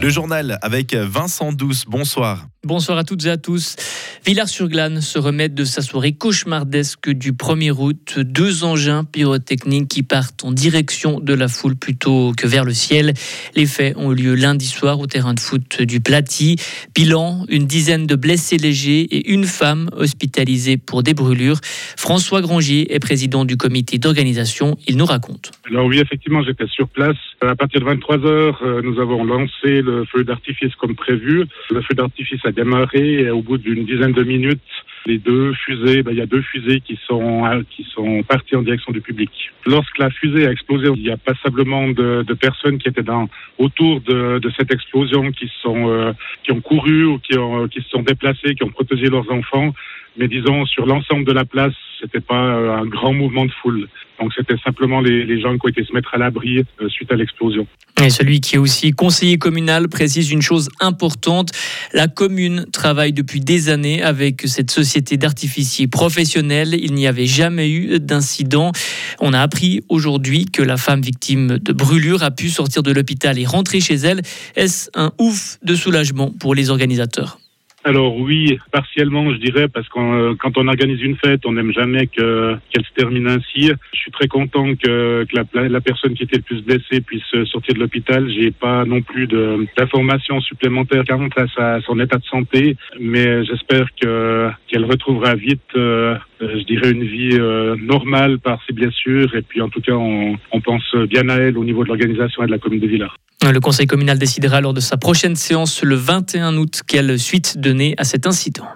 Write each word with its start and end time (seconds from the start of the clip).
Le 0.00 0.10
journal 0.10 0.58
avec 0.60 0.94
Vincent 0.94 1.52
Douce. 1.52 1.84
Bonsoir. 1.86 2.46
Bonsoir 2.64 2.98
à 2.98 3.04
toutes 3.04 3.24
et 3.24 3.30
à 3.30 3.36
tous. 3.36 3.76
Villars-sur-Glane 4.26 5.00
se 5.00 5.18
remet 5.18 5.48
de 5.48 5.64
sa 5.64 5.82
soirée 5.82 6.12
cauchemardesque 6.12 7.10
du 7.10 7.32
1er 7.32 7.70
août. 7.70 8.18
Deux 8.18 8.64
engins 8.64 9.04
pyrotechniques 9.04 9.88
qui 9.88 10.02
partent 10.02 10.44
en 10.44 10.50
direction 10.50 11.20
de 11.20 11.32
la 11.32 11.48
foule 11.48 11.76
plutôt 11.76 12.32
que 12.36 12.46
vers 12.46 12.64
le 12.64 12.74
ciel. 12.74 13.14
Les 13.54 13.66
faits 13.66 13.96
ont 13.96 14.12
eu 14.12 14.16
lieu 14.16 14.34
lundi 14.34 14.66
soir 14.66 14.98
au 14.98 15.06
terrain 15.06 15.32
de 15.32 15.40
foot 15.40 15.80
du 15.80 16.00
Platy. 16.00 16.56
Bilan, 16.94 17.46
une 17.48 17.66
dizaine 17.66 18.06
de 18.06 18.16
blessés 18.16 18.58
légers 18.58 19.02
et 19.02 19.30
une 19.30 19.44
femme 19.44 19.88
hospitalisée 19.96 20.76
pour 20.76 21.04
des 21.04 21.14
brûlures. 21.14 21.60
François 21.96 22.42
Grangier 22.42 22.92
est 22.94 22.98
président 22.98 23.44
du 23.44 23.56
comité 23.56 23.98
d'organisation. 23.98 24.76
Il 24.88 24.96
nous 24.96 25.06
raconte. 25.06 25.52
Alors 25.70 25.86
oui, 25.86 26.00
effectivement, 26.00 26.42
j'étais 26.42 26.66
sur 26.66 26.88
place. 26.88 27.16
À 27.42 27.54
partir 27.54 27.80
de 27.80 27.84
23 27.84 28.24
heures, 28.24 28.60
euh, 28.62 28.80
nous 28.82 28.98
avons 28.98 29.22
lancé 29.22 29.82
le 29.82 30.06
feu 30.06 30.24
d'artifice 30.24 30.74
comme 30.76 30.94
prévu. 30.94 31.44
Le 31.70 31.82
feu 31.82 31.94
d'artifice 31.94 32.40
a 32.44 32.50
démarré 32.50 33.20
et 33.20 33.30
au 33.30 33.42
bout 33.42 33.58
d'une 33.58 33.84
dizaine 33.84 34.12
de 34.12 34.22
minutes, 34.22 34.62
les 35.04 35.18
deux 35.18 35.52
fusées, 35.52 36.02
ben, 36.02 36.12
il 36.12 36.18
y 36.18 36.22
a 36.22 36.26
deux 36.26 36.40
fusées 36.40 36.80
qui 36.80 36.98
sont 37.06 37.44
qui 37.70 37.84
sont 37.92 38.22
parties 38.22 38.56
en 38.56 38.62
direction 38.62 38.90
du 38.90 39.02
public. 39.02 39.30
Lorsque 39.66 39.98
la 39.98 40.08
fusée 40.08 40.46
a 40.46 40.50
explosé, 40.50 40.88
il 40.96 41.02
y 41.02 41.10
a 41.10 41.18
passablement 41.18 41.88
de, 41.88 42.24
de 42.26 42.34
personnes 42.34 42.78
qui 42.78 42.88
étaient 42.88 43.02
dans 43.02 43.28
autour 43.58 44.00
de, 44.00 44.38
de 44.38 44.50
cette 44.56 44.72
explosion, 44.72 45.30
qui 45.30 45.50
sont 45.60 45.90
euh, 45.90 46.12
qui 46.42 46.52
ont 46.52 46.62
couru 46.62 47.04
ou 47.04 47.18
qui 47.18 47.36
ont 47.36 47.68
qui 47.68 47.82
se 47.82 47.90
sont 47.90 48.02
déplacés, 48.02 48.54
qui 48.54 48.64
ont 48.64 48.70
protégé 48.70 49.10
leurs 49.10 49.30
enfants. 49.30 49.74
Mais 50.16 50.28
disons 50.28 50.64
sur 50.64 50.86
l'ensemble 50.86 51.24
de 51.26 51.32
la 51.32 51.44
place, 51.44 51.74
c'était 52.00 52.20
pas 52.20 52.34
euh, 52.34 52.76
un 52.76 52.86
grand 52.86 53.12
mouvement 53.12 53.44
de 53.44 53.52
foule. 53.62 53.88
Donc 54.20 54.32
c'était 54.34 54.56
simplement 54.64 55.00
les, 55.00 55.40
gens 55.40 55.52
qui 55.58 55.66
ont 55.66 55.68
été 55.68 55.84
se 55.84 55.92
mettre 55.92 56.14
à 56.14 56.18
l'abri 56.18 56.58
euh, 56.58 56.88
suite 56.88 57.12
à 57.12 57.16
l'explosion. 57.16 57.66
Et 58.02 58.10
celui 58.10 58.40
qui 58.40 58.56
est 58.56 58.58
aussi 58.58 58.90
conseiller 58.92 59.38
communal 59.38 59.88
précise 59.88 60.30
une 60.30 60.42
chose 60.42 60.68
importante. 60.80 61.50
La 61.92 62.08
commune 62.08 62.66
travaille 62.72 63.12
depuis 63.12 63.40
des 63.40 63.68
années 63.68 64.02
avec 64.02 64.42
cette 64.42 64.70
société 64.70 65.16
d'artificiers 65.16 65.88
professionnels. 65.88 66.74
Il 66.74 66.94
n'y 66.94 67.06
avait 67.06 67.26
jamais 67.26 67.70
eu 67.70 67.98
d'incident. 67.98 68.72
On 69.20 69.32
a 69.32 69.40
appris 69.40 69.82
aujourd'hui 69.88 70.44
que 70.44 70.62
la 70.62 70.76
femme 70.76 71.00
victime 71.00 71.58
de 71.58 71.72
brûlure 71.72 72.22
a 72.22 72.30
pu 72.30 72.48
sortir 72.48 72.82
de 72.82 72.92
l'hôpital 72.92 73.38
et 73.38 73.46
rentrer 73.46 73.80
chez 73.80 73.94
elle. 73.94 74.20
Est-ce 74.56 74.90
un 74.94 75.12
ouf 75.18 75.58
de 75.62 75.74
soulagement 75.74 76.32
pour 76.38 76.54
les 76.54 76.70
organisateurs? 76.70 77.38
Alors 77.86 78.16
oui, 78.16 78.58
partiellement, 78.72 79.32
je 79.32 79.38
dirais, 79.38 79.68
parce 79.68 79.88
que 79.88 80.00
euh, 80.00 80.34
quand 80.40 80.58
on 80.58 80.66
organise 80.66 81.00
une 81.02 81.14
fête, 81.16 81.46
on 81.46 81.52
n'aime 81.52 81.72
jamais 81.72 82.08
que 82.08 82.56
qu'elle 82.70 82.84
se 82.84 82.92
termine 82.96 83.28
ainsi. 83.28 83.70
Je 83.92 83.98
suis 83.98 84.10
très 84.10 84.26
content 84.26 84.74
que, 84.74 85.24
la, 85.32 85.68
la, 85.68 85.80
personne 85.80 86.14
qui 86.14 86.24
était 86.24 86.38
le 86.38 86.42
plus 86.42 86.64
blessée 86.64 87.00
puisse 87.00 87.22
sortir 87.44 87.74
de 87.74 87.78
l'hôpital. 87.78 88.28
J'ai 88.28 88.50
pas 88.50 88.84
non 88.84 89.02
plus 89.02 89.28
d'informations 89.28 90.40
supplémentaires 90.40 91.04
quant 91.06 91.28
à 91.36 91.46
sa, 91.54 91.80
son 91.82 92.00
état 92.00 92.18
de 92.18 92.24
santé, 92.24 92.76
mais 92.98 93.44
j'espère 93.44 93.86
que 94.00 94.50
qu'elle 94.66 94.84
retrouvera 94.84 95.36
vite, 95.36 95.60
euh, 95.76 96.16
je 96.40 96.64
dirais, 96.64 96.90
une 96.90 97.04
vie 97.04 97.38
euh, 97.38 97.76
normale 97.76 98.38
par 98.38 98.60
ses 98.66 98.72
blessures. 98.72 99.34
Et 99.34 99.42
puis 99.42 99.60
en 99.60 99.68
tout 99.68 99.80
cas, 99.80 99.92
on, 99.92 100.36
on 100.52 100.60
pense 100.60 100.94
bien 101.08 101.28
à 101.28 101.36
elle 101.36 101.58
au 101.58 101.64
niveau 101.64 101.82
de 101.84 101.88
l'organisation 101.88 102.42
et 102.42 102.46
de 102.46 102.52
la 102.52 102.58
commune 102.58 102.80
de 102.80 102.86
Villars. 102.86 103.16
Le 103.42 103.60
conseil 103.60 103.86
communal 103.86 104.18
décidera 104.18 104.60
lors 104.60 104.74
de 104.74 104.80
sa 104.80 104.96
prochaine 104.96 105.36
séance 105.36 105.82
le 105.82 105.94
21 105.94 106.56
août 106.56 106.80
quelle 106.86 107.18
suite 107.18 107.58
donner 107.58 107.94
à 107.96 108.04
cet 108.04 108.26
incident. 108.26 108.66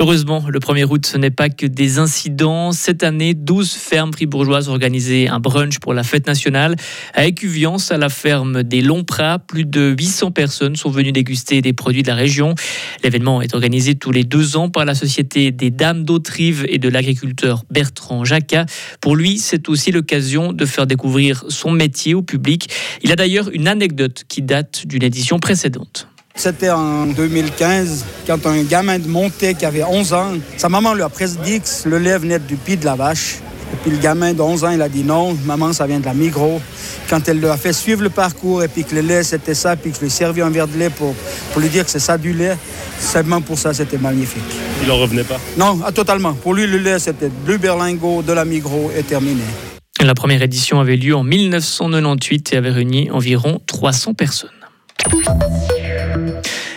Heureusement, 0.00 0.44
le 0.48 0.60
1er 0.60 0.84
août, 0.84 1.06
ce 1.06 1.18
n'est 1.18 1.32
pas 1.32 1.48
que 1.48 1.66
des 1.66 1.98
incidents. 1.98 2.70
Cette 2.70 3.02
année, 3.02 3.34
12 3.34 3.72
fermes 3.72 4.12
fribourgeoises 4.12 4.68
organisé 4.68 5.26
un 5.26 5.40
brunch 5.40 5.80
pour 5.80 5.92
la 5.92 6.04
fête 6.04 6.28
nationale. 6.28 6.76
À 7.14 7.26
Écuviance, 7.26 7.90
à 7.90 7.98
la 7.98 8.08
ferme 8.08 8.62
des 8.62 8.80
Longs 8.80 9.02
Prats, 9.02 9.40
plus 9.40 9.64
de 9.64 9.96
800 9.98 10.30
personnes 10.30 10.76
sont 10.76 10.90
venues 10.90 11.10
déguster 11.10 11.62
des 11.62 11.72
produits 11.72 12.04
de 12.04 12.06
la 12.06 12.14
région. 12.14 12.54
L'événement 13.02 13.42
est 13.42 13.56
organisé 13.56 13.96
tous 13.96 14.12
les 14.12 14.22
deux 14.22 14.56
ans 14.56 14.70
par 14.70 14.84
la 14.84 14.94
Société 14.94 15.50
des 15.50 15.72
Dames 15.72 16.04
d'Autrive 16.04 16.64
et 16.68 16.78
de 16.78 16.88
l'agriculteur 16.88 17.64
Bertrand 17.68 18.24
Jacquat. 18.24 18.66
Pour 19.00 19.16
lui, 19.16 19.38
c'est 19.38 19.68
aussi 19.68 19.90
l'occasion 19.90 20.52
de 20.52 20.64
faire 20.64 20.86
découvrir 20.86 21.44
son 21.48 21.72
métier 21.72 22.14
au 22.14 22.22
public. 22.22 22.70
Il 23.02 23.10
a 23.10 23.16
d'ailleurs 23.16 23.50
une 23.52 23.66
anecdote 23.66 24.22
qui 24.28 24.42
date 24.42 24.86
d'une 24.86 25.02
édition 25.02 25.40
précédente. 25.40 26.06
C'était 26.38 26.70
en 26.70 27.06
2015, 27.06 28.04
quand 28.24 28.46
un 28.46 28.62
gamin 28.62 29.00
de 29.00 29.08
Monté 29.08 29.54
qui 29.54 29.66
avait 29.66 29.82
11 29.82 30.12
ans, 30.12 30.32
sa 30.56 30.68
maman 30.68 30.94
lui 30.94 31.02
a 31.02 31.08
presque 31.08 31.40
dit 31.40 31.60
que 31.60 31.88
le 31.88 31.98
lait 31.98 32.16
venait 32.16 32.38
du 32.38 32.54
pied 32.54 32.76
de 32.76 32.84
la 32.84 32.94
vache. 32.94 33.38
Et 33.72 33.76
puis 33.82 33.90
le 33.90 33.98
gamin 33.98 34.32
de 34.34 34.40
11 34.40 34.64
ans, 34.64 34.70
il 34.70 34.80
a 34.80 34.88
dit 34.88 35.02
non, 35.02 35.36
maman, 35.44 35.72
ça 35.72 35.88
vient 35.88 35.98
de 35.98 36.04
la 36.04 36.14
Migros. 36.14 36.60
Quand 37.10 37.28
elle 37.28 37.40
lui 37.40 37.48
a 37.48 37.56
fait 37.56 37.72
suivre 37.72 38.04
le 38.04 38.10
parcours 38.10 38.62
et 38.62 38.68
puis 38.68 38.84
que 38.84 38.94
le 38.94 39.00
lait, 39.00 39.24
c'était 39.24 39.52
ça, 39.52 39.74
puis 39.74 39.90
que 39.90 39.96
je 39.96 40.00
lui 40.02 40.06
ai 40.06 40.10
servi 40.10 40.40
un 40.40 40.50
verre 40.50 40.68
de 40.68 40.78
lait 40.78 40.90
pour, 40.90 41.12
pour 41.52 41.60
lui 41.60 41.68
dire 41.70 41.84
que 41.84 41.90
c'est 41.90 41.98
ça 41.98 42.16
du 42.16 42.32
lait, 42.32 42.56
seulement 43.00 43.40
pour 43.40 43.58
ça, 43.58 43.74
c'était 43.74 43.98
magnifique. 43.98 44.44
Il 44.84 44.90
en 44.92 44.96
revenait 44.96 45.24
pas? 45.24 45.40
Non, 45.56 45.80
ah, 45.84 45.90
totalement. 45.90 46.34
Pour 46.34 46.54
lui, 46.54 46.68
le 46.68 46.78
lait, 46.78 47.00
c'était 47.00 47.32
du 47.44 47.58
berlingot, 47.58 48.22
de 48.22 48.32
la 48.32 48.44
Migros 48.44 48.92
et 48.96 49.02
terminé. 49.02 49.42
La 50.04 50.14
première 50.14 50.40
édition 50.40 50.78
avait 50.78 50.96
lieu 50.96 51.16
en 51.16 51.24
1998 51.24 52.52
et 52.52 52.56
avait 52.56 52.70
réuni 52.70 53.10
environ 53.10 53.60
300 53.66 54.14
personnes. 54.14 54.50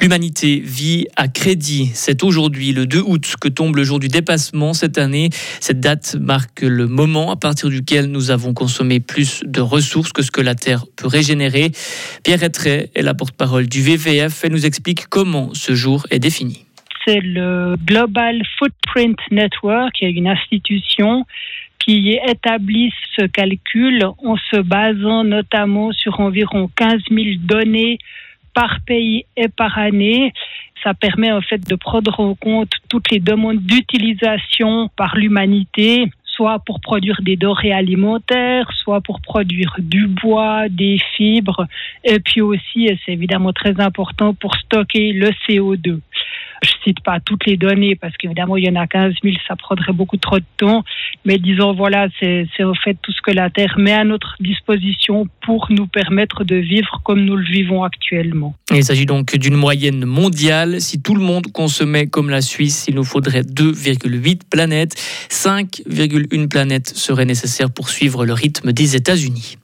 L'humanité 0.00 0.60
vit 0.62 1.06
à 1.16 1.28
crédit. 1.28 1.90
C'est 1.94 2.22
aujourd'hui, 2.24 2.72
le 2.72 2.86
2 2.86 3.00
août, 3.00 3.34
que 3.40 3.48
tombe 3.48 3.76
le 3.76 3.84
jour 3.84 4.00
du 4.00 4.08
dépassement 4.08 4.74
cette 4.74 4.98
année. 4.98 5.30
Cette 5.60 5.80
date 5.80 6.16
marque 6.20 6.60
le 6.62 6.86
moment 6.86 7.30
à 7.30 7.36
partir 7.36 7.70
duquel 7.70 8.06
nous 8.06 8.30
avons 8.30 8.52
consommé 8.52 9.00
plus 9.00 9.42
de 9.44 9.60
ressources 9.60 10.12
que 10.12 10.22
ce 10.22 10.30
que 10.30 10.40
la 10.40 10.54
Terre 10.54 10.84
peut 10.96 11.08
régénérer. 11.08 11.70
Pierre 12.22 12.42
Ettray 12.42 12.90
est 12.94 13.02
la 13.02 13.14
porte-parole 13.14 13.66
du 13.66 13.82
VVF 13.82 14.44
et 14.44 14.50
nous 14.50 14.66
explique 14.66 15.06
comment 15.08 15.54
ce 15.54 15.74
jour 15.74 16.06
est 16.10 16.18
défini. 16.18 16.66
C'est 17.06 17.20
le 17.20 17.76
Global 17.76 18.42
Footprint 18.58 19.18
Network, 19.30 19.94
une 20.02 20.28
institution 20.28 21.24
qui 21.78 22.18
établit 22.26 22.92
ce 23.18 23.26
calcul 23.26 24.04
en 24.04 24.36
se 24.36 24.60
basant 24.60 25.24
notamment 25.24 25.92
sur 25.92 26.20
environ 26.20 26.70
15 26.76 26.92
000 27.10 27.24
données 27.40 27.98
par 28.54 28.78
pays 28.86 29.26
et 29.36 29.48
par 29.48 29.78
année. 29.78 30.32
Ça 30.82 30.94
permet 30.94 31.32
en 31.32 31.40
fait 31.40 31.66
de 31.68 31.74
prendre 31.76 32.18
en 32.20 32.34
compte 32.34 32.72
toutes 32.88 33.10
les 33.10 33.20
demandes 33.20 33.60
d'utilisation 33.60 34.88
par 34.96 35.16
l'humanité 35.16 36.10
soit 36.34 36.58
pour 36.58 36.80
produire 36.80 37.20
des 37.22 37.36
denrées 37.36 37.72
alimentaires, 37.72 38.70
soit 38.82 39.00
pour 39.00 39.20
produire 39.20 39.76
du 39.78 40.06
bois, 40.06 40.68
des 40.68 40.98
fibres, 41.16 41.66
et 42.02 42.18
puis 42.18 42.40
aussi, 42.40 42.86
et 42.86 42.98
c'est 43.04 43.12
évidemment 43.12 43.52
très 43.52 43.80
important, 43.80 44.34
pour 44.34 44.54
stocker 44.56 45.12
le 45.12 45.30
CO2. 45.46 46.00
Je 46.62 46.70
cite 46.84 47.00
pas 47.00 47.20
toutes 47.20 47.46
les 47.46 47.56
données 47.56 47.96
parce 47.96 48.16
qu'évidemment 48.16 48.56
il 48.56 48.64
y 48.64 48.70
en 48.70 48.76
a 48.76 48.86
15 48.86 49.14
000, 49.22 49.36
ça 49.48 49.56
prendrait 49.56 49.92
beaucoup 49.92 50.16
trop 50.16 50.38
de 50.38 50.44
temps. 50.56 50.84
Mais 51.24 51.38
disons 51.38 51.72
voilà, 51.74 52.08
c'est 52.20 52.64
au 52.64 52.74
fait 52.74 52.96
tout 53.02 53.12
ce 53.12 53.20
que 53.22 53.30
la 53.30 53.50
Terre 53.50 53.74
met 53.78 53.92
à 53.92 54.04
notre 54.04 54.36
disposition 54.40 55.26
pour 55.44 55.66
nous 55.70 55.86
permettre 55.86 56.44
de 56.44 56.56
vivre 56.56 57.00
comme 57.04 57.24
nous 57.24 57.36
le 57.36 57.44
vivons 57.44 57.84
actuellement. 57.84 58.54
Il 58.72 58.84
s'agit 58.84 59.06
donc 59.06 59.36
d'une 59.36 59.56
moyenne 59.56 60.04
mondiale. 60.04 60.80
Si 60.80 61.00
tout 61.00 61.14
le 61.14 61.22
monde 61.22 61.46
consommait 61.52 62.06
comme 62.06 62.30
la 62.30 62.40
Suisse, 62.40 62.86
il 62.88 62.94
nous 62.94 63.04
faudrait 63.04 63.42
2,8 63.42 64.40
planètes. 64.50 64.94
5,1 65.30 66.48
planètes 66.48 66.88
seraient 66.88 67.24
nécessaires 67.24 67.70
pour 67.70 67.88
suivre 67.88 68.24
le 68.24 68.32
rythme 68.32 68.72
des 68.72 68.96
États-Unis. 68.96 69.58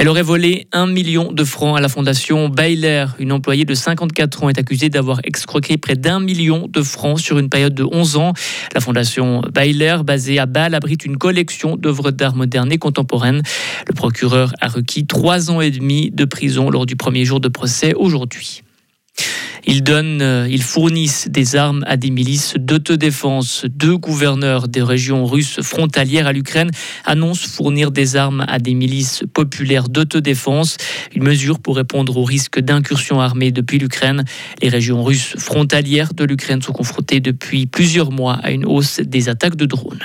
Elle 0.00 0.08
aurait 0.08 0.22
volé 0.22 0.66
un 0.72 0.86
million 0.86 1.30
de 1.30 1.44
francs 1.44 1.76
à 1.76 1.80
la 1.82 1.90
fondation 1.90 2.48
Baylor. 2.48 3.10
Une 3.18 3.32
employée 3.32 3.66
de 3.66 3.74
54 3.74 4.44
ans 4.44 4.48
est 4.48 4.58
accusée 4.58 4.88
d'avoir 4.88 5.20
escroqué 5.24 5.76
près 5.76 5.94
d'un 5.94 6.20
million 6.20 6.66
de 6.68 6.80
francs 6.80 7.20
sur 7.20 7.38
une 7.38 7.50
période 7.50 7.74
de 7.74 7.84
11 7.84 8.16
ans. 8.16 8.32
La 8.74 8.80
fondation 8.80 9.42
Baylor, 9.52 10.02
basée 10.02 10.38
à 10.38 10.46
Bâle, 10.46 10.74
abrite 10.74 11.04
une 11.04 11.18
collection 11.18 11.76
d'œuvres 11.76 12.12
d'art 12.12 12.34
modernes 12.34 12.72
et 12.72 12.78
contemporaines. 12.78 13.42
Le 13.88 13.92
procureur 13.92 14.54
a 14.62 14.68
requis 14.68 15.04
trois 15.04 15.50
ans 15.50 15.60
et 15.60 15.70
demi 15.70 16.10
de 16.10 16.24
prison 16.24 16.70
lors 16.70 16.86
du 16.86 16.96
premier 16.96 17.26
jour 17.26 17.38
de 17.38 17.48
procès 17.48 17.92
aujourd'hui. 17.92 18.62
Euh, 19.68 20.46
ils 20.50 20.62
fournissent 20.62 21.28
des 21.28 21.56
armes 21.56 21.84
à 21.86 21.96
des 21.96 22.10
milices 22.10 22.54
d'autodéfense. 22.56 23.66
Deux 23.68 23.96
gouverneurs 23.96 24.68
des 24.68 24.82
régions 24.82 25.26
russes 25.26 25.60
frontalières 25.62 26.26
à 26.26 26.32
l'Ukraine 26.32 26.70
annoncent 27.04 27.48
fournir 27.48 27.90
des 27.90 28.16
armes 28.16 28.44
à 28.48 28.58
des 28.58 28.74
milices 28.74 29.24
populaires 29.32 29.88
d'autodéfense. 29.88 30.76
Une 31.14 31.24
mesure 31.24 31.58
pour 31.58 31.76
répondre 31.76 32.16
au 32.16 32.24
risque 32.24 32.60
d'incursion 32.60 33.20
armée 33.20 33.52
depuis 33.52 33.78
l'Ukraine. 33.78 34.24
Les 34.62 34.68
régions 34.68 35.02
russes 35.02 35.34
frontalières 35.38 36.14
de 36.14 36.24
l'Ukraine 36.24 36.62
sont 36.62 36.72
confrontées 36.72 37.20
depuis 37.20 37.66
plusieurs 37.66 38.12
mois 38.12 38.34
à 38.42 38.50
une 38.50 38.64
hausse 38.64 39.00
des 39.00 39.28
attaques 39.28 39.56
de 39.56 39.66
drones. 39.66 40.04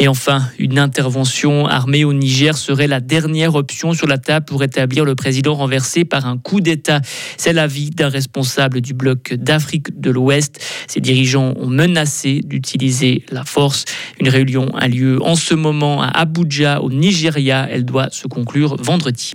Et 0.00 0.06
enfin, 0.06 0.42
une 0.60 0.78
intervention 0.78 1.66
armée 1.66 2.04
au 2.04 2.12
Niger 2.12 2.56
serait 2.56 2.86
la 2.86 3.00
dernière 3.00 3.56
option 3.56 3.92
sur 3.92 4.06
la 4.06 4.16
table 4.16 4.46
pour 4.46 4.62
établir 4.62 5.04
le 5.04 5.16
président 5.16 5.54
renversé 5.54 6.04
par 6.04 6.24
un 6.26 6.38
coup 6.38 6.60
d'État. 6.60 7.00
C'est 7.36 7.52
l'avis 7.52 7.90
d'un 7.90 8.08
responsable 8.08 8.80
du 8.80 8.94
bloc 8.94 9.34
d'Afrique 9.34 10.00
de 10.00 10.10
l'Ouest. 10.10 10.64
Ses 10.86 11.00
dirigeants 11.00 11.52
ont 11.56 11.66
menacé 11.66 12.42
d'utiliser 12.44 13.24
la 13.32 13.44
force. 13.44 13.86
Une 14.20 14.28
réunion 14.28 14.68
a 14.76 14.86
lieu 14.86 15.20
en 15.20 15.34
ce 15.34 15.54
moment 15.54 16.00
à 16.00 16.08
Abuja, 16.08 16.80
au 16.80 16.92
Nigeria. 16.92 17.66
Elle 17.68 17.84
doit 17.84 18.08
se 18.10 18.28
conclure 18.28 18.76
vendredi. 18.80 19.34